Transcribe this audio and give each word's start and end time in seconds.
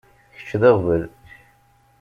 Kečč 0.35 0.49
d 0.61 0.63
aɣbel. 0.69 1.03